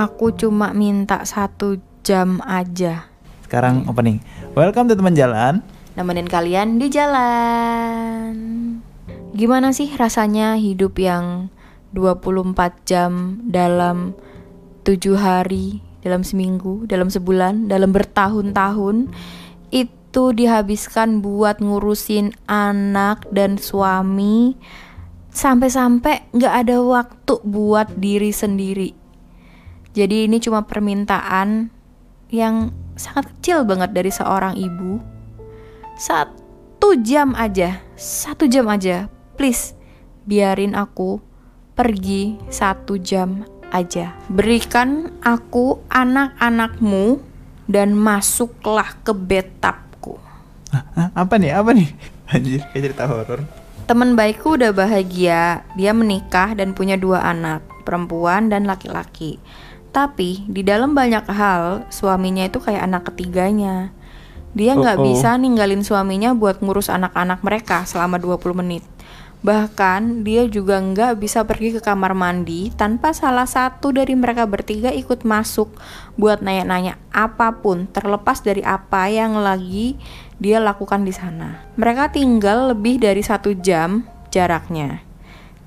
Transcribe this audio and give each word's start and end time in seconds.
Aku 0.00 0.32
cuma 0.32 0.72
minta 0.72 1.28
satu 1.28 1.76
jam 2.00 2.40
aja. 2.48 3.04
Sekarang 3.44 3.84
opening. 3.84 4.24
Welcome 4.56 4.88
to 4.88 4.96
teman 4.96 5.12
jalan. 5.12 5.60
Nemenin 5.92 6.24
kalian 6.24 6.80
di 6.80 6.88
jalan. 6.88 8.32
Gimana 9.36 9.76
sih 9.76 9.92
rasanya 9.92 10.56
hidup 10.56 10.96
yang 10.96 11.52
24 11.92 12.80
jam 12.88 13.44
dalam 13.44 14.16
7 14.88 15.20
hari, 15.20 15.84
dalam 16.00 16.24
seminggu, 16.24 16.88
dalam 16.88 17.12
sebulan, 17.12 17.68
dalam 17.68 17.92
bertahun-tahun 17.92 19.12
itu 19.68 20.24
dihabiskan 20.32 21.20
buat 21.20 21.60
ngurusin 21.60 22.32
anak 22.48 23.28
dan 23.36 23.60
suami 23.60 24.56
sampai-sampai 25.28 26.32
nggak 26.32 26.54
ada 26.64 26.80
waktu 26.80 27.34
buat 27.44 28.00
diri 28.00 28.32
sendiri. 28.32 28.99
Jadi 29.90 30.30
ini 30.30 30.38
cuma 30.38 30.62
permintaan 30.62 31.70
yang 32.30 32.70
sangat 32.94 33.26
kecil 33.34 33.66
banget 33.66 33.90
dari 33.90 34.10
seorang 34.14 34.54
ibu. 34.54 35.02
Satu 35.98 36.94
jam 37.02 37.34
aja, 37.34 37.82
satu 37.98 38.46
jam 38.46 38.70
aja, 38.70 39.10
please 39.34 39.74
biarin 40.24 40.78
aku 40.78 41.18
pergi 41.74 42.38
satu 42.52 43.00
jam 43.02 43.42
aja. 43.74 44.14
Berikan 44.30 45.10
aku 45.24 45.82
anak-anakmu 45.90 47.18
dan 47.70 47.94
masuklah 47.94 48.94
ke 49.02 49.14
betapku. 49.14 50.18
Hah, 50.70 51.10
apa 51.14 51.34
nih? 51.38 51.50
Apa 51.54 51.70
nih? 51.74 51.88
Anjir, 52.34 52.62
kayak 52.70 52.82
cerita 52.90 53.10
horor. 53.10 53.42
Teman 53.90 54.14
baikku 54.14 54.54
udah 54.54 54.70
bahagia, 54.70 55.66
dia 55.74 55.90
menikah 55.90 56.54
dan 56.54 56.78
punya 56.78 56.94
dua 56.94 57.26
anak, 57.26 57.66
perempuan 57.82 58.46
dan 58.46 58.70
laki-laki. 58.70 59.42
Tapi 59.90 60.46
di 60.46 60.62
dalam 60.62 60.94
banyak 60.94 61.26
hal, 61.26 61.90
suaminya 61.90 62.46
itu 62.46 62.62
kayak 62.62 62.86
anak 62.86 63.10
ketiganya. 63.10 63.90
Dia 64.54 64.74
nggak 64.74 64.98
Uh-oh. 64.98 65.06
bisa 65.06 65.34
ninggalin 65.38 65.82
suaminya 65.82 66.34
buat 66.34 66.62
ngurus 66.62 66.90
anak-anak 66.90 67.42
mereka 67.42 67.86
selama 67.86 68.18
20 68.18 68.54
menit. 68.54 68.82
Bahkan 69.40 70.20
dia 70.20 70.44
juga 70.52 70.76
nggak 70.76 71.16
bisa 71.16 71.40
pergi 71.48 71.72
ke 71.72 71.80
kamar 71.80 72.12
mandi 72.12 72.68
tanpa 72.76 73.16
salah 73.16 73.48
satu 73.48 73.88
dari 73.88 74.12
mereka 74.12 74.44
bertiga 74.44 74.92
ikut 74.92 75.24
masuk 75.24 75.72
buat 76.20 76.44
nanya-nanya 76.44 77.00
apa 77.08 77.56
pun 77.56 77.88
terlepas 77.88 78.44
dari 78.44 78.60
apa 78.60 79.08
yang 79.08 79.40
lagi 79.40 79.96
dia 80.36 80.60
lakukan 80.60 81.08
di 81.08 81.14
sana. 81.16 81.64
Mereka 81.80 82.12
tinggal 82.12 82.76
lebih 82.76 83.00
dari 83.00 83.24
satu 83.24 83.56
jam 83.56 84.04
jaraknya. 84.28 85.00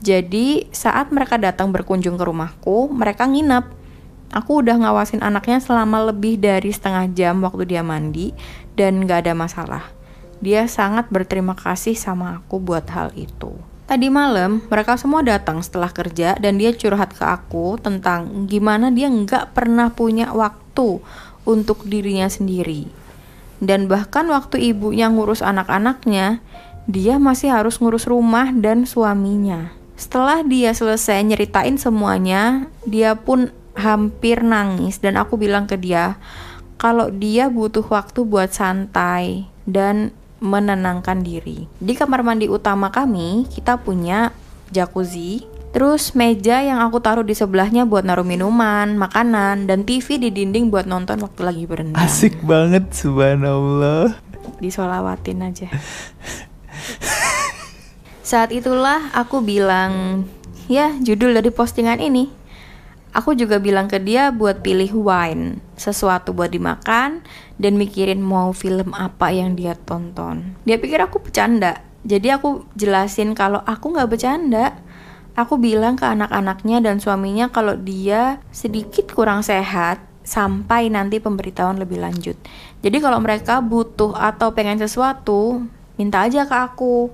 Jadi 0.04 0.70
saat 0.70 1.10
mereka 1.10 1.42
datang 1.42 1.74
berkunjung 1.74 2.20
ke 2.20 2.24
rumahku, 2.28 2.92
mereka 2.94 3.26
nginep. 3.26 3.83
Aku 4.34 4.66
udah 4.66 4.82
ngawasin 4.82 5.22
anaknya 5.22 5.62
selama 5.62 6.10
lebih 6.10 6.42
dari 6.42 6.74
setengah 6.74 7.06
jam 7.14 7.46
waktu 7.46 7.70
dia 7.70 7.86
mandi 7.86 8.34
dan 8.74 9.06
gak 9.06 9.30
ada 9.30 9.38
masalah. 9.38 9.86
Dia 10.42 10.66
sangat 10.66 11.14
berterima 11.14 11.54
kasih 11.54 11.94
sama 11.94 12.42
aku 12.42 12.58
buat 12.58 12.90
hal 12.90 13.14
itu. 13.14 13.54
Tadi 13.86 14.10
malam, 14.10 14.66
mereka 14.74 14.98
semua 14.98 15.22
datang 15.22 15.62
setelah 15.62 15.94
kerja 15.94 16.34
dan 16.42 16.58
dia 16.58 16.74
curhat 16.74 17.14
ke 17.14 17.22
aku 17.22 17.78
tentang 17.78 18.50
gimana 18.50 18.90
dia 18.90 19.06
nggak 19.06 19.54
pernah 19.54 19.94
punya 19.94 20.34
waktu 20.34 20.98
untuk 21.46 21.86
dirinya 21.86 22.26
sendiri. 22.26 22.90
Dan 23.62 23.86
bahkan 23.86 24.26
waktu 24.34 24.74
ibunya 24.74 25.14
ngurus 25.14 25.46
anak-anaknya, 25.46 26.42
dia 26.90 27.16
masih 27.22 27.54
harus 27.54 27.78
ngurus 27.78 28.10
rumah 28.10 28.50
dan 28.52 28.90
suaminya. 28.90 29.72
Setelah 29.94 30.42
dia 30.42 30.74
selesai 30.74 31.22
nyeritain 31.22 31.78
semuanya, 31.78 32.68
dia 32.84 33.14
pun 33.16 33.54
hampir 33.74 34.46
nangis 34.46 35.02
dan 35.02 35.18
aku 35.18 35.38
bilang 35.38 35.66
ke 35.66 35.78
dia 35.78 36.18
kalau 36.78 37.08
dia 37.10 37.48
butuh 37.48 37.86
waktu 37.88 38.28
buat 38.28 38.52
santai 38.52 39.48
dan 39.64 40.12
menenangkan 40.44 41.24
diri. 41.24 41.72
Di 41.80 41.96
kamar 41.96 42.20
mandi 42.28 42.52
utama 42.52 42.92
kami, 42.92 43.48
kita 43.48 43.80
punya 43.80 44.36
jacuzzi, 44.76 45.48
terus 45.72 46.12
meja 46.12 46.60
yang 46.60 46.84
aku 46.84 47.00
taruh 47.00 47.24
di 47.24 47.32
sebelahnya 47.32 47.88
buat 47.88 48.04
naruh 48.04 48.28
minuman, 48.28 49.00
makanan, 49.00 49.72
dan 49.72 49.88
TV 49.88 50.20
di 50.20 50.30
dinding 50.36 50.68
buat 50.68 50.84
nonton 50.84 51.24
waktu 51.24 51.42
lagi 51.48 51.64
berendam. 51.64 51.96
Asik 51.96 52.44
banget, 52.44 52.92
subhanallah. 52.92 54.20
Disolawatin 54.60 55.48
aja. 55.48 55.72
Saat 58.28 58.52
itulah 58.52 59.08
aku 59.16 59.40
bilang, 59.40 60.26
ya 60.68 60.92
judul 61.00 61.40
dari 61.40 61.48
postingan 61.56 62.04
ini. 62.04 62.43
Aku 63.14 63.38
juga 63.38 63.62
bilang 63.62 63.86
ke 63.86 64.02
dia 64.02 64.34
buat 64.34 64.66
pilih 64.66 64.90
wine, 65.06 65.62
sesuatu 65.78 66.34
buat 66.34 66.50
dimakan, 66.50 67.22
dan 67.62 67.78
mikirin 67.78 68.18
mau 68.18 68.50
film 68.58 68.90
apa 68.98 69.30
yang 69.30 69.54
dia 69.54 69.78
tonton. 69.78 70.58
Dia 70.66 70.82
pikir 70.82 70.98
aku 70.98 71.22
bercanda, 71.22 71.86
jadi 72.04 72.42
aku 72.42 72.68
jelasin 72.76 73.32
kalau 73.38 73.64
aku 73.64 73.96
nggak 73.96 74.10
bercanda. 74.10 74.76
Aku 75.34 75.58
bilang 75.58 75.98
ke 75.98 76.06
anak-anaknya 76.06 76.78
dan 76.82 77.02
suaminya 77.02 77.50
kalau 77.50 77.74
dia 77.74 78.38
sedikit 78.54 79.10
kurang 79.18 79.42
sehat 79.42 79.98
sampai 80.22 80.94
nanti 80.94 81.18
pemberitahuan 81.18 81.82
lebih 81.82 81.98
lanjut. 82.02 82.38
Jadi 82.86 82.98
kalau 83.02 83.18
mereka 83.18 83.58
butuh 83.58 84.14
atau 84.14 84.54
pengen 84.54 84.78
sesuatu, 84.78 85.66
minta 85.98 86.22
aja 86.22 86.46
ke 86.46 86.54
aku. 86.54 87.10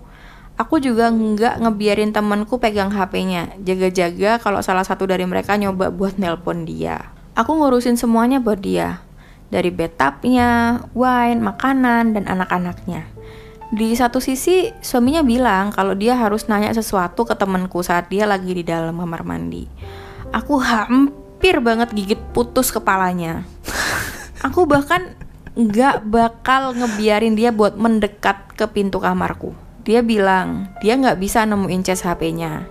Aku 0.59 0.75
juga 0.83 1.07
nggak 1.07 1.63
ngebiarin 1.63 2.11
temanku 2.11 2.59
pegang 2.59 2.91
HP-nya, 2.91 3.55
jaga-jaga 3.63 4.43
kalau 4.43 4.59
salah 4.59 4.83
satu 4.83 5.07
dari 5.07 5.23
mereka 5.23 5.55
nyoba 5.55 5.87
buat 5.87 6.19
nelpon 6.19 6.67
dia. 6.67 7.15
Aku 7.31 7.55
ngurusin 7.55 7.95
semuanya 7.95 8.43
buat 8.43 8.59
dia, 8.59 8.99
dari 9.47 9.71
bathtubnya, 9.71 10.83
wine, 10.91 11.39
makanan, 11.39 12.11
dan 12.11 12.27
anak-anaknya. 12.27 13.07
Di 13.71 13.95
satu 13.95 14.19
sisi, 14.19 14.75
suaminya 14.83 15.23
bilang 15.23 15.71
kalau 15.71 15.95
dia 15.95 16.19
harus 16.19 16.51
nanya 16.51 16.75
sesuatu 16.75 17.23
ke 17.23 17.39
temanku 17.39 17.79
saat 17.79 18.11
dia 18.11 18.27
lagi 18.27 18.51
di 18.51 18.67
dalam 18.67 18.99
kamar 18.99 19.23
mandi. 19.23 19.63
Aku 20.35 20.59
hampir 20.59 21.63
banget 21.63 21.95
gigit 21.95 22.19
putus 22.35 22.67
kepalanya. 22.75 23.47
Aku 24.43 24.67
bahkan 24.67 25.15
nggak 25.55 26.03
bakal 26.03 26.75
ngebiarin 26.75 27.39
dia 27.39 27.55
buat 27.55 27.79
mendekat 27.79 28.59
ke 28.59 28.67
pintu 28.67 28.99
kamarku. 28.99 29.68
Dia 29.83 30.03
bilang 30.03 30.73
dia 30.83 30.95
nggak 30.99 31.19
bisa 31.19 31.43
nemuin 31.47 31.81
cas 31.85 32.03
HP-nya. 32.03 32.67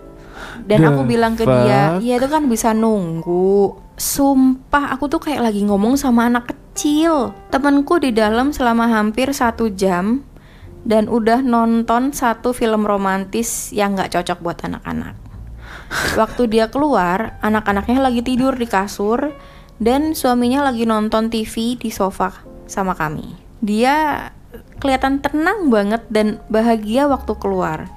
Dan 0.65 0.85
The 0.85 0.89
aku 0.91 1.03
bilang 1.07 1.35
ke 1.35 1.45
dia, 1.45 1.99
fuck? 1.99 2.05
ya 2.05 2.15
itu 2.19 2.29
kan 2.31 2.45
bisa 2.47 2.71
nunggu. 2.77 3.75
Sumpah 3.99 4.95
aku 4.95 5.11
tuh 5.11 5.19
kayak 5.19 5.51
lagi 5.51 5.67
ngomong 5.67 5.99
sama 5.99 6.31
anak 6.31 6.55
kecil. 6.55 7.35
Temenku 7.51 7.99
di 7.99 8.15
dalam 8.15 8.55
selama 8.55 8.87
hampir 8.87 9.35
satu 9.35 9.67
jam 9.75 10.23
dan 10.87 11.11
udah 11.11 11.43
nonton 11.43 12.15
satu 12.15 12.55
film 12.55 12.87
romantis 12.87 13.75
yang 13.75 13.99
nggak 13.99 14.15
cocok 14.15 14.39
buat 14.39 14.59
anak-anak. 14.63 15.19
Waktu 16.15 16.43
dia 16.53 16.69
keluar, 16.69 17.41
anak-anaknya 17.43 17.99
lagi 17.99 18.21
tidur 18.23 18.55
di 18.55 18.69
kasur 18.69 19.35
dan 19.81 20.13
suaminya 20.13 20.69
lagi 20.69 20.85
nonton 20.85 21.33
TV 21.33 21.75
di 21.75 21.91
sofa 21.91 22.45
sama 22.69 22.95
kami. 22.95 23.35
Dia 23.59 24.29
kelihatan 24.79 25.21
tenang 25.23 25.69
banget 25.69 26.03
dan 26.09 26.43
bahagia 26.49 27.07
waktu 27.11 27.35
keluar. 27.39 27.91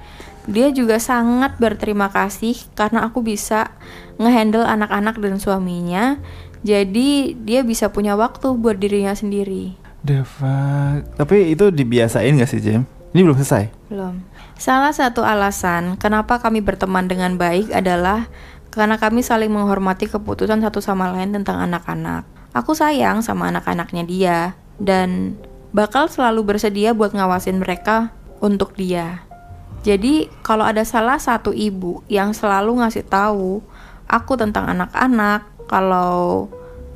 Dia 0.50 0.74
juga 0.74 0.97
sangat 0.97 1.62
berterima 1.62 2.09
kasih 2.09 2.58
karena 2.74 3.06
aku 3.06 3.22
bisa 3.22 3.69
ngehandle 4.18 4.66
anak-anak 4.66 5.22
dan 5.22 5.38
suaminya. 5.38 6.18
Jadi 6.62 7.38
dia 7.42 7.66
bisa 7.66 7.90
punya 7.90 8.14
waktu 8.18 8.53
buat 8.58 8.78
dirinya 8.78 9.14
sendiri. 9.14 9.78
The 10.01 10.25
fuck. 10.25 11.06
Tapi 11.18 11.54
itu 11.54 11.69
dibiasain 11.69 12.38
gak 12.38 12.50
sih, 12.50 12.62
Jem? 12.62 12.86
Ini 13.13 13.22
belum 13.22 13.38
selesai. 13.38 13.69
Belum. 13.89 14.22
Salah 14.57 14.94
satu 14.94 15.25
alasan 15.25 15.98
kenapa 15.98 16.38
kami 16.38 16.62
berteman 16.62 17.10
dengan 17.10 17.38
baik 17.38 17.74
adalah 17.74 18.30
karena 18.72 18.95
kami 18.95 19.22
saling 19.22 19.51
menghormati 19.51 20.07
keputusan 20.07 20.63
satu 20.63 20.80
sama 20.80 21.12
lain 21.12 21.34
tentang 21.34 21.60
anak-anak. 21.60 22.24
Aku 22.56 22.72
sayang 22.77 23.19
sama 23.25 23.51
anak-anaknya 23.51 24.04
dia 24.07 24.38
dan 24.80 25.38
bakal 25.71 26.07
selalu 26.12 26.56
bersedia 26.56 26.91
buat 26.91 27.15
ngawasin 27.15 27.59
mereka 27.59 28.12
untuk 28.44 28.75
dia. 28.75 29.23
Jadi 29.81 30.29
kalau 30.45 30.62
ada 30.62 30.85
salah 30.85 31.18
satu 31.18 31.50
ibu 31.56 32.06
yang 32.06 32.38
selalu 32.38 32.85
ngasih 32.85 33.07
tahu 33.07 33.65
aku 34.06 34.33
tentang 34.38 34.69
anak-anak, 34.69 35.47
kalau 35.65 36.51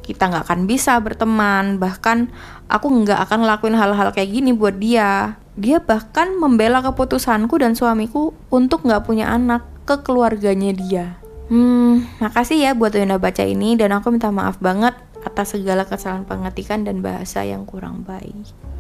kita 0.06 0.30
nggak 0.30 0.45
akan 0.45 0.62
bisa 0.69 1.01
berteman, 1.01 1.81
bahkan 1.81 2.30
aku 2.69 2.92
nggak 2.92 3.25
akan 3.25 3.48
lakuin 3.50 3.74
hal-hal 3.74 4.13
kayak 4.13 4.30
gini 4.30 4.54
buat 4.54 4.78
dia. 4.78 5.42
Dia 5.57 5.81
bahkan 5.81 6.36
membela 6.38 6.83
keputusanku 6.86 7.57
dan 7.57 7.74
suamiku 7.74 8.36
untuk 8.54 8.86
nggak 8.86 9.07
punya 9.07 9.33
anak 9.33 9.66
ke 9.89 9.98
keluarganya 10.06 10.75
dia. 10.75 11.06
Hmm, 11.50 12.06
makasih 12.18 12.57
ya 12.57 12.71
buat 12.74 12.94
udah 12.94 13.21
baca 13.21 13.45
ini 13.45 13.78
dan 13.78 13.94
aku 13.94 14.10
minta 14.13 14.33
maaf 14.33 14.57
banget 14.57 14.98
atas 15.25 15.57
segala 15.57 15.89
kesalahan 15.89 16.24
pengetikan 16.24 16.86
dan 16.86 17.01
bahasa 17.01 17.42
yang 17.42 17.66
kurang 17.66 18.06
baik. 18.06 18.33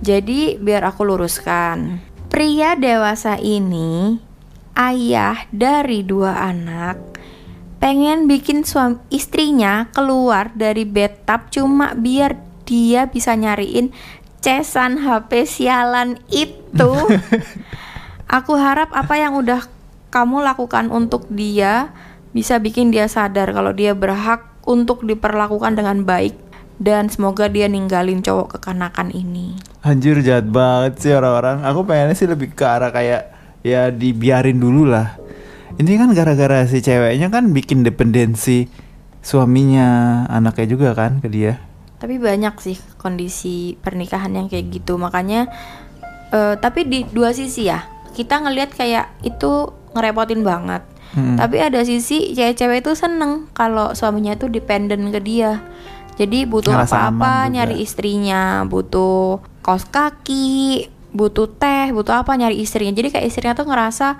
Jadi 0.05 0.61
biar 0.61 0.85
aku 0.85 1.01
luruskan, 1.03 1.99
pria 2.29 2.77
dewasa 2.77 3.41
ini 3.41 4.21
ayah 4.77 5.49
dari 5.49 6.05
dua 6.05 6.45
anak 6.45 7.15
pengen 7.81 8.25
bikin 8.25 8.63
suami 8.63 8.97
istrinya 9.11 9.91
keluar 9.91 10.49
dari 10.55 10.87
bathtub 10.87 11.51
cuma 11.51 11.93
biar 11.93 12.39
dia 12.65 13.05
bisa 13.05 13.37
nyariin 13.37 13.93
cesan 14.41 15.01
HP 15.01 15.45
sialan 15.45 16.17
itu. 16.33 16.93
Aku 18.37 18.57
harap 18.57 18.89
apa 18.89 19.21
yang 19.21 19.37
udah 19.37 19.69
kamu 20.09 20.41
lakukan 20.41 20.89
untuk 20.89 21.29
dia 21.29 21.93
bisa 22.33 22.57
bikin 22.57 22.89
dia 22.89 23.05
sadar 23.05 23.53
kalau 23.53 23.71
dia 23.71 23.93
berhak 23.93 24.54
untuk 24.65 25.05
diperlakukan 25.05 25.77
dengan 25.77 26.01
baik 26.03 26.35
dan 26.81 27.07
semoga 27.07 27.47
dia 27.47 27.71
ninggalin 27.71 28.19
cowok 28.19 28.59
kekanakan 28.59 29.13
ini. 29.15 29.55
Anjir 29.85 30.19
jahat 30.19 30.49
banget 30.49 30.99
sih 30.99 31.13
orang-orang. 31.13 31.63
Aku 31.63 31.87
pengennya 31.87 32.17
sih 32.17 32.27
lebih 32.27 32.51
ke 32.51 32.65
arah 32.65 32.91
kayak 32.91 33.31
ya 33.63 33.93
dibiarin 33.93 34.59
dulu 34.59 34.89
lah. 34.89 35.15
Ini 35.75 35.91
kan 35.99 36.09
gara-gara 36.15 36.67
si 36.67 36.79
ceweknya 36.79 37.27
kan 37.31 37.51
bikin 37.51 37.83
dependensi 37.83 38.67
suaminya, 39.19 40.23
anaknya 40.29 40.67
juga 40.69 40.89
kan 40.95 41.19
ke 41.19 41.27
dia. 41.31 41.59
Tapi 41.99 42.19
banyak 42.19 42.55
sih 42.61 42.77
kondisi 42.99 43.79
pernikahan 43.79 44.35
yang 44.35 44.47
kayak 44.51 44.71
gitu. 44.71 44.99
Makanya 44.99 45.47
eh, 46.31 46.55
tapi 46.59 46.85
di 46.87 47.07
dua 47.07 47.31
sisi 47.31 47.67
ya. 47.69 47.83
Kita 48.15 48.39
ngelihat 48.39 48.71
kayak 48.71 49.19
itu 49.27 49.71
ngerepotin 49.91 50.43
banget. 50.43 50.83
Hmm. 51.15 51.39
Tapi 51.39 51.63
ada 51.63 51.79
sisi 51.87 52.35
cewek-cewek 52.35 52.83
itu 52.83 52.91
seneng 52.91 53.47
kalau 53.55 53.95
suaminya 53.95 54.35
itu 54.35 54.51
dependen 54.51 55.15
ke 55.15 55.19
dia. 55.23 55.63
Jadi 56.15 56.43
butuh 56.47 56.75
apa-apa 56.75 57.47
nyari 57.51 57.83
istrinya, 57.83 58.63
butuh 58.67 59.39
kaos 59.63 59.87
kaki, 59.87 60.87
butuh 61.15 61.47
teh, 61.47 61.91
butuh 61.95 62.23
apa 62.23 62.35
nyari 62.35 62.59
istrinya. 62.59 62.91
Jadi 62.91 63.15
kayak 63.15 63.25
istrinya 63.31 63.55
tuh 63.55 63.67
ngerasa 63.67 64.19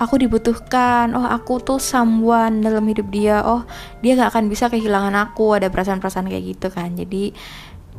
aku 0.00 0.20
dibutuhkan. 0.20 1.12
Oh, 1.12 1.24
aku 1.24 1.60
tuh 1.60 1.80
someone 1.80 2.64
dalam 2.64 2.84
hidup 2.88 3.08
dia. 3.12 3.44
Oh, 3.44 3.64
dia 4.00 4.16
gak 4.16 4.36
akan 4.36 4.48
bisa 4.48 4.72
kehilangan 4.72 5.12
aku. 5.16 5.56
Ada 5.56 5.68
perasaan-perasaan 5.68 6.28
kayak 6.32 6.44
gitu 6.56 6.68
kan. 6.72 6.96
Jadi 6.96 7.32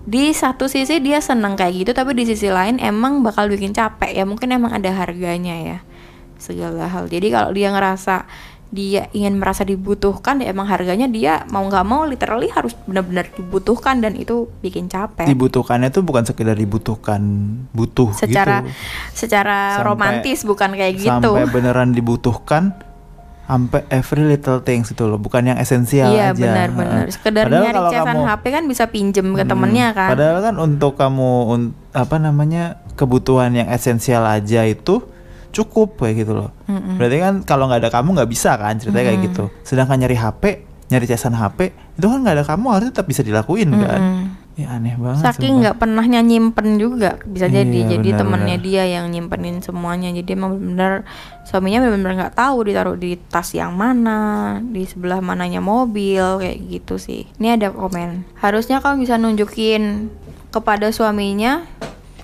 di 0.03 0.23
satu 0.35 0.69
sisi 0.69 1.01
dia 1.01 1.21
seneng 1.21 1.57
kayak 1.57 1.73
gitu, 1.73 1.91
tapi 1.93 2.13
di 2.17 2.25
sisi 2.29 2.53
lain 2.53 2.77
emang 2.81 3.21
bakal 3.21 3.49
bikin 3.49 3.73
capek 3.73 4.13
ya. 4.13 4.25
Mungkin 4.25 4.49
emang 4.53 4.73
ada 4.73 4.89
harganya 4.93 5.57
ya 5.57 5.79
segala 6.43 6.85
hal. 6.85 7.07
Jadi 7.07 7.27
kalau 7.29 7.49
dia 7.49 7.69
ngerasa 7.69 8.27
dia 8.69 9.05
ingin 9.11 9.37
merasa 9.37 9.61
dibutuhkan 9.61 10.41
ya 10.41 10.49
emang 10.49 10.65
harganya 10.65 11.05
dia 11.05 11.45
mau 11.47 11.61
nggak 11.61 11.85
mau 11.85 12.03
literally 12.03 12.49
harus 12.49 12.73
benar-benar 12.81 13.29
dibutuhkan 13.29 14.01
dan 14.01 14.13
itu 14.13 14.49
bikin 14.59 14.89
capek 14.89 15.23
Dibutuhkannya 15.23 15.87
tuh 15.87 16.01
bukan 16.01 16.25
sekedar 16.25 16.57
dibutuhkan, 16.57 17.21
butuh 17.69 18.09
secara 18.11 18.65
gitu. 18.65 18.73
secara 19.15 19.77
Sampai- 19.77 19.85
romantis 19.85 20.41
bukan 20.41 20.73
kayak 20.73 20.93
gitu 20.97 21.21
Sampai 21.29 21.45
beneran 21.47 21.93
dibutuhkan 21.93 22.73
sampai 23.43 23.85
every 23.89 24.25
little 24.25 24.57
things 24.57 24.89
itu 24.89 25.03
loh, 25.03 25.19
bukan 25.19 25.43
yang 25.45 25.57
esensial 25.59 26.09
iya 26.09 26.31
aja. 26.31 26.41
benar-benar 26.41 27.05
Heeh. 27.05 27.13
sekedar 27.13 27.45
Padahal 27.45 27.61
nyari 27.61 27.77
kalau 27.77 27.91
kamu- 27.93 28.25
HP 28.25 28.43
kan 28.49 28.63
bisa 28.65 28.83
pinjem 28.87 29.27
ke 29.29 29.43
Hmm, 29.43 29.51
temennya 29.51 29.87
kan 29.91 30.09
Padahal 30.09 30.39
kan 30.41 30.55
untuk 30.57 30.95
kamu 30.95 31.29
un- 31.45 31.73
apa 31.91 32.17
namanya 32.17 32.63
kebutuhan 32.93 33.53
yang 33.53 33.69
esensial 33.69 34.25
aja 34.25 34.63
itu 34.63 35.05
cukup 35.53 35.95
kayak 35.95 36.25
gitu 36.25 36.33
loh. 36.33 36.49
Mm-mm. 36.65 36.97
Berarti 36.97 37.17
kan 37.21 37.33
kalau 37.45 37.69
nggak 37.69 37.85
ada 37.85 37.91
kamu 37.93 38.09
nggak 38.17 38.29
bisa 38.29 38.57
kan 38.57 38.75
ceritanya 38.75 39.13
kayak 39.13 39.21
gitu. 39.29 39.43
Sedangkan 39.61 40.01
nyari 40.01 40.17
HP, 40.17 40.43
nyari 40.89 41.05
cesan 41.05 41.37
HP 41.37 41.59
itu 41.93 42.05
kan 42.09 42.19
nggak 42.19 42.35
ada 42.41 42.45
kamu 42.45 42.65
harusnya 42.73 42.91
tetap 42.91 43.05
bisa 43.05 43.21
dilakuin 43.21 43.69
kan. 43.69 44.01
Mm-mm. 44.01 44.25
Ya 44.53 44.69
aneh 44.77 44.93
banget. 44.93 45.25
saking 45.25 45.65
nggak 45.65 45.81
pernahnya 45.81 46.21
nyimpen 46.21 46.77
juga 46.77 47.17
bisa 47.25 47.49
Iya, 47.49 47.65
jadi 47.65 47.97
jadi 47.97 48.09
benar, 48.13 48.19
temennya 48.21 48.57
benar. 48.61 48.69
dia 48.69 48.83
yang 48.85 49.05
nyimpenin 49.09 49.65
semuanya 49.65 50.13
jadi 50.13 50.29
emang 50.37 50.61
bener 50.61 51.09
suaminya 51.41 51.81
bener-bener 51.81 52.13
nggak 52.21 52.37
tahu 52.37 52.61
ditaruh 52.61 52.93
di 52.93 53.17
tas 53.17 53.49
yang 53.57 53.73
mana 53.73 54.61
di 54.61 54.85
sebelah 54.85 55.25
mananya 55.25 55.57
mobil 55.57 56.37
kayak 56.37 56.69
gitu 56.69 57.01
sih 57.01 57.25
ini 57.41 57.57
ada 57.57 57.73
komen 57.73 58.29
harusnya 58.37 58.77
kamu 58.77 59.01
bisa 59.01 59.17
nunjukin 59.17 60.13
kepada 60.53 60.93
suaminya 60.93 61.65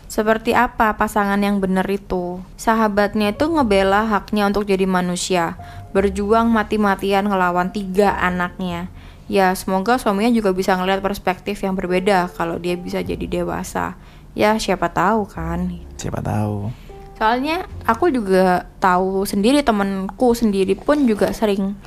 seperti 0.09 0.57
apa 0.57 0.97
pasangan 0.97 1.37
yang 1.37 1.61
bener 1.61 1.85
itu 1.85 2.41
sahabatnya 2.57 3.31
itu 3.31 3.45
ngebela 3.45 4.09
haknya 4.09 4.49
untuk 4.49 4.65
jadi 4.65 4.89
manusia 4.89 5.55
berjuang 5.93 6.49
mati-matian 6.49 7.29
ngelawan 7.29 7.69
tiga 7.69 8.17
anaknya 8.17 8.89
Ya, 9.29 9.53
semoga 9.53 10.01
suaminya 10.01 10.33
juga 10.33 10.49
bisa 10.57 10.73
ngelihat 10.73 11.05
perspektif 11.05 11.61
yang 11.61 11.77
berbeda 11.77 12.33
kalau 12.33 12.57
dia 12.57 12.73
bisa 12.73 13.05
jadi 13.05 13.21
dewasa. 13.29 13.93
Ya, 14.33 14.57
siapa 14.57 14.89
tahu 14.89 15.29
kan. 15.29 15.69
Siapa 16.01 16.17
tahu. 16.17 16.73
Soalnya 17.13 17.69
aku 17.85 18.09
juga 18.09 18.65
tahu 18.81 19.29
sendiri 19.29 19.61
temenku 19.61 20.33
sendiri 20.33 20.73
pun 20.73 21.05
juga 21.05 21.29
sering 21.29 21.77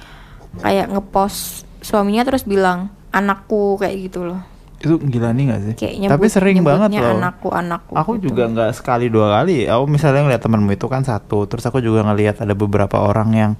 kayak 0.63 0.95
ngepost 0.95 1.67
suaminya 1.83 2.23
terus 2.23 2.47
bilang 2.47 2.95
anakku 3.11 3.75
kayak 3.75 4.07
gitu 4.07 4.23
loh. 4.23 4.39
Itu 4.83 4.99
gila 4.99 5.31
nih 5.31 5.45
gak 5.47 5.61
sih? 5.63 5.75
Kayak 5.79 5.95
Tapi 6.11 6.27
nyebut, 6.27 6.35
sering 6.35 6.59
banget 6.67 6.91
loh. 6.99 7.15
anakku 7.15 7.49
anakku. 7.55 7.93
Aku 7.95 8.19
gitu. 8.19 8.35
juga 8.35 8.51
nggak 8.51 8.71
sekali 8.75 9.07
dua 9.07 9.31
kali. 9.39 9.71
Aku 9.71 9.87
misalnya 9.87 10.27
ngeliat 10.27 10.43
temanmu 10.43 10.75
itu 10.75 10.91
kan 10.91 11.07
satu, 11.07 11.47
terus 11.47 11.63
aku 11.63 11.79
juga 11.79 12.03
ngelihat 12.03 12.43
ada 12.43 12.59
beberapa 12.59 12.99
orang 12.99 13.31
yang 13.31 13.53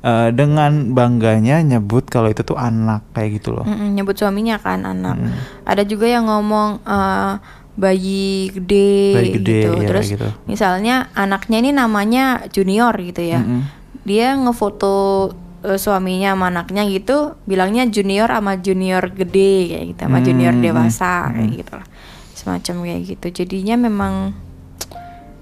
eh, 0.00 0.32
dengan 0.32 0.96
bangganya 0.96 1.60
nyebut 1.60 2.08
kalau 2.08 2.32
itu 2.32 2.40
tuh 2.40 2.56
anak 2.56 3.04
kayak 3.12 3.44
gitu 3.44 3.60
loh. 3.60 3.68
Mm-mm, 3.68 3.92
nyebut 3.92 4.16
suaminya 4.16 4.56
kan 4.56 4.88
anak. 4.88 5.20
Mm. 5.20 5.32
Ada 5.68 5.84
juga 5.84 6.08
yang 6.08 6.24
ngomong 6.24 6.80
eh, 6.80 7.32
bayi 7.74 8.54
gede, 8.54 8.96
Bayi 9.18 9.30
gede, 9.34 9.60
gitu. 9.66 9.70
iya, 9.76 9.88
Terus 9.90 10.06
gitu. 10.14 10.28
misalnya 10.46 11.10
anaknya 11.12 11.58
ini 11.60 11.70
namanya 11.76 12.24
Junior 12.48 12.94
gitu 12.96 13.20
ya. 13.20 13.44
Mm-mm. 13.44 13.60
Dia 14.04 14.36
ngefoto 14.36 15.28
eh, 15.64 15.80
suaminya 15.80 16.36
sama 16.36 16.52
anaknya 16.52 16.84
gitu, 16.92 17.34
bilangnya 17.48 17.88
Junior 17.88 18.28
sama 18.28 18.60
Junior 18.60 19.08
gede 19.10 19.72
kayak 19.72 19.84
gitu, 19.96 20.00
sama 20.04 20.18
Hmm, 20.20 20.26
Junior 20.28 20.54
hmm, 20.54 20.62
dewasa 20.62 21.32
kayak 21.32 21.48
hmm. 21.48 21.58
gitu 21.58 21.72
lah. 21.74 21.88
Semacam 22.36 22.74
kayak 22.84 23.02
gitu. 23.08 23.26
Jadinya 23.42 23.74
memang 23.80 24.14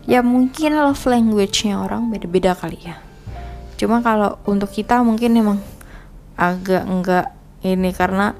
ya 0.06 0.22
mungkin 0.22 0.78
love 0.78 1.02
language-nya 1.06 1.78
orang 1.82 2.08
beda-beda 2.08 2.54
kali 2.54 2.78
ya. 2.80 2.96
Cuma 3.78 3.98
kalau 3.98 4.38
untuk 4.46 4.70
kita 4.70 5.02
mungkin 5.02 5.34
emang 5.34 5.58
agak 6.38 6.86
enggak 6.86 7.26
ini 7.66 7.90
karena 7.90 8.34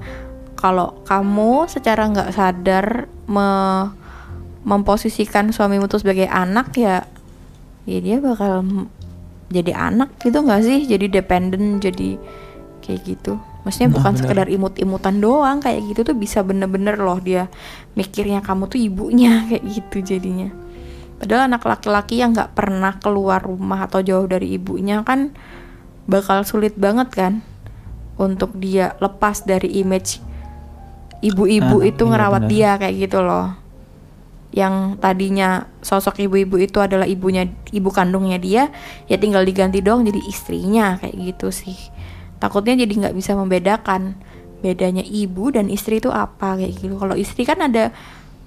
kalau 0.55 1.03
kamu 1.03 1.67
secara 1.67 2.07
nggak 2.07 2.31
sadar 2.31 3.11
me- 3.27 3.91
memposisikan 4.63 5.51
suamimu 5.51 5.91
tuh 5.91 5.99
sebagai 5.99 6.27
anak 6.31 6.71
ya 6.79 7.03
ya 7.83 7.99
dia 7.99 8.17
bakal 8.23 8.63
jadi 9.53 9.93
anak 9.93 10.17
gitu 10.25 10.41
nggak 10.41 10.61
sih 10.65 10.79
jadi 10.89 11.21
dependen 11.21 11.77
jadi 11.77 12.17
kayak 12.83 13.01
gitu 13.05 13.39
maksudnya 13.63 13.89
Nah, 13.89 13.95
bukan 13.95 14.11
bener. 14.11 14.21
sekedar 14.25 14.47
imut-imutan 14.51 15.15
doang 15.23 15.57
kayak 15.63 15.81
gitu 15.93 16.01
tuh 16.03 16.15
bisa 16.17 16.43
bener-bener 16.43 16.99
loh 16.99 17.21
dia 17.21 17.47
mikirnya 17.95 18.43
kamu 18.43 18.67
tuh 18.67 18.79
ibunya 18.81 19.39
kayak 19.49 19.63
gitu 19.63 19.97
jadinya 20.03 20.51
padahal 21.21 21.47
anak 21.47 21.63
laki-laki 21.63 22.19
yang 22.19 22.35
nggak 22.35 22.51
pernah 22.51 22.99
keluar 22.99 23.39
rumah 23.39 23.87
atau 23.87 24.03
jauh 24.03 24.27
dari 24.27 24.59
ibunya 24.59 24.99
kan 25.07 25.31
bakal 26.03 26.43
sulit 26.43 26.75
banget 26.75 27.07
kan 27.15 27.33
untuk 28.19 28.51
dia 28.59 28.99
lepas 28.99 29.47
dari 29.47 29.79
image 29.79 30.19
ibu-ibu 31.23 31.79
itu 31.79 32.03
iya 32.03 32.09
ngerawat 32.11 32.43
benar. 32.45 32.51
dia 32.51 32.69
kayak 32.75 32.95
gitu 33.07 33.19
loh 33.23 33.55
yang 34.53 35.01
tadinya 35.01 35.65
sosok 35.81 36.21
ibu-ibu 36.29 36.61
itu 36.61 36.77
adalah 36.77 37.09
ibunya 37.09 37.49
ibu 37.73 37.89
kandungnya 37.89 38.37
dia 38.37 38.69
ya 39.09 39.17
tinggal 39.17 39.41
diganti 39.41 39.81
dong 39.81 40.05
jadi 40.05 40.21
istrinya 40.29 41.01
kayak 41.01 41.17
gitu 41.17 41.49
sih. 41.49 41.77
Takutnya 42.37 42.85
jadi 42.85 42.93
nggak 43.07 43.15
bisa 43.17 43.33
membedakan 43.33 44.13
bedanya 44.61 45.01
ibu 45.01 45.49
dan 45.49 45.73
istri 45.73 45.97
itu 45.97 46.13
apa 46.13 46.55
kayak 46.55 46.71
gitu. 46.79 46.95
Kalau 47.01 47.17
istri 47.17 47.43
kan 47.43 47.59
ada 47.65 47.89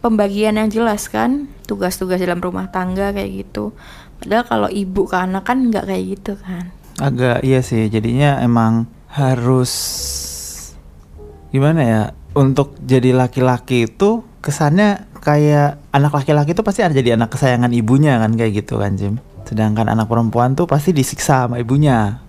pembagian 0.00 0.56
yang 0.56 0.70
jelas 0.70 1.10
kan 1.10 1.50
tugas-tugas 1.66 2.22
dalam 2.22 2.38
rumah 2.38 2.70
tangga 2.70 3.10
kayak 3.10 3.44
gitu. 3.44 3.74
Padahal 4.22 4.44
kalau 4.46 4.68
ibu 4.70 5.04
ke 5.10 5.16
anak 5.18 5.44
kan 5.44 5.58
nggak 5.68 5.84
kayak 5.90 6.04
gitu 6.16 6.32
kan. 6.40 6.70
Agak 6.96 7.44
iya 7.44 7.60
sih, 7.60 7.92
jadinya 7.92 8.40
emang 8.40 8.88
harus 9.12 9.72
gimana 11.50 11.80
ya? 11.82 12.02
Untuk 12.36 12.76
jadi 12.80 13.16
laki-laki 13.16 13.88
itu 13.88 14.24
kesannya 14.46 15.10
kayak 15.18 15.82
anak 15.90 16.14
laki-laki 16.14 16.54
itu 16.54 16.62
pasti 16.62 16.86
ada 16.86 16.94
jadi 16.94 17.18
anak 17.18 17.34
kesayangan 17.34 17.74
ibunya 17.74 18.22
kan 18.22 18.30
kayak 18.38 18.62
gitu 18.62 18.78
kan 18.78 18.94
Jim. 18.94 19.18
Sedangkan 19.42 19.90
anak 19.90 20.06
perempuan 20.06 20.54
tuh 20.54 20.70
pasti 20.70 20.94
disiksa 20.94 21.50
sama 21.50 21.58
ibunya. 21.58 22.22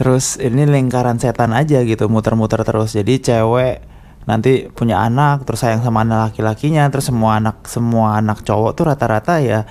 Terus 0.00 0.40
ini 0.40 0.64
lingkaran 0.64 1.20
setan 1.20 1.52
aja 1.52 1.84
gitu, 1.84 2.08
muter-muter 2.08 2.64
terus. 2.64 2.96
Jadi 2.96 3.20
cewek 3.20 3.84
nanti 4.24 4.68
punya 4.72 5.00
anak 5.00 5.44
terus 5.44 5.60
sayang 5.60 5.80
sama 5.80 6.04
anak 6.04 6.32
laki-lakinya 6.32 6.88
terus 6.92 7.08
semua 7.08 7.40
anak 7.40 7.64
semua 7.68 8.20
anak 8.20 8.44
cowok 8.44 8.76
tuh 8.76 8.84
rata-rata 8.88 9.40
ya 9.40 9.64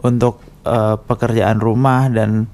untuk 0.00 0.44
eh, 0.64 0.96
pekerjaan 1.00 1.56
rumah 1.58 2.12
dan 2.12 2.46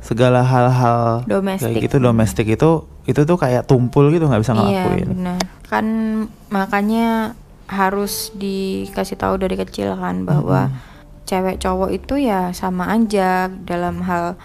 segala 0.00 0.40
hal-hal 0.42 1.22
kayak 1.26 1.82
gitu 1.84 1.96
domestik 2.00 2.48
itu 2.48 2.70
itu 3.06 3.20
tuh 3.22 3.36
kayak 3.38 3.68
tumpul 3.70 4.08
gitu 4.10 4.26
nggak 4.26 4.42
bisa 4.42 4.52
Iya 4.54 4.58
ngelakuin. 4.58 5.08
benar. 5.14 5.38
Kan 5.68 5.86
makanya 6.50 7.36
harus 7.66 8.30
dikasih 8.32 9.18
tahu 9.18 9.42
dari 9.42 9.58
kecil 9.58 9.98
kan 9.98 10.22
bahwa 10.22 10.70
cewek 11.26 11.58
cowok 11.58 11.90
itu 11.90 12.22
ya 12.22 12.54
sama 12.54 12.94
aja 12.94 13.50
dalam 13.50 13.98
hal 14.06 14.38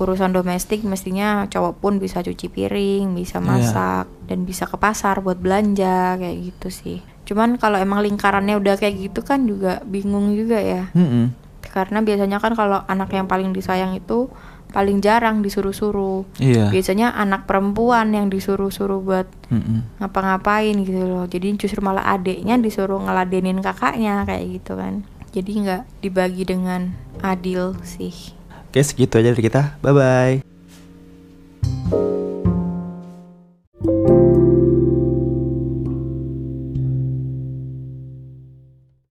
urusan 0.00 0.32
domestik 0.32 0.82
mestinya 0.82 1.46
cowok 1.46 1.78
pun 1.78 1.92
bisa 2.00 2.24
cuci 2.24 2.48
piring, 2.48 3.14
bisa 3.14 3.38
Iya. 3.38 3.46
masak 3.46 4.06
dan 4.26 4.42
bisa 4.42 4.64
ke 4.66 4.74
pasar 4.74 5.20
buat 5.20 5.38
belanja 5.38 6.18
kayak 6.18 6.36
gitu 6.50 6.68
sih. 6.72 6.98
Cuman 7.28 7.54
kalau 7.60 7.78
emang 7.78 8.02
lingkarannya 8.02 8.58
udah 8.58 8.80
kayak 8.80 8.98
gitu 8.98 9.20
kan 9.22 9.46
juga 9.46 9.78
bingung 9.86 10.34
juga 10.34 10.58
ya. 10.58 10.90
Mm-mm. 10.96 11.30
Karena 11.62 12.02
biasanya 12.02 12.42
kan 12.42 12.56
kalau 12.58 12.82
anak 12.88 13.14
yang 13.14 13.30
paling 13.30 13.54
disayang 13.54 13.94
itu 13.94 14.26
paling 14.72 15.04
jarang 15.04 15.44
disuruh-suruh. 15.44 16.24
Iya. 16.40 16.72
Biasanya 16.72 17.12
anak 17.14 17.44
perempuan 17.44 18.16
yang 18.16 18.32
disuruh-suruh 18.32 19.00
buat 19.04 19.28
Mm-mm. 19.52 20.00
ngapa-ngapain 20.00 20.74
gitu 20.82 21.04
loh. 21.04 21.28
Jadi 21.28 21.54
justru 21.60 21.84
malah 21.84 22.08
adeknya 22.08 22.56
disuruh 22.58 22.98
ngeladenin 23.04 23.60
kakaknya 23.60 24.24
kayak 24.24 24.60
gitu 24.60 24.74
kan. 24.80 25.04
Jadi 25.32 25.50
nggak 25.64 25.82
dibagi 26.04 26.44
dengan 26.48 26.92
adil 27.20 27.76
sih. 27.84 28.34
Oke 28.72 28.80
segitu 28.80 29.20
aja 29.20 29.36
dari 29.36 29.44
kita. 29.44 29.76
Bye 29.84 29.92
bye. 29.92 30.51